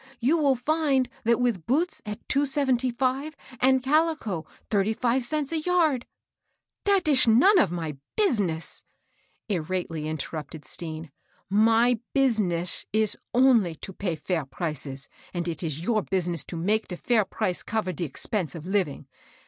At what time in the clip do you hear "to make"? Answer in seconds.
16.45-16.87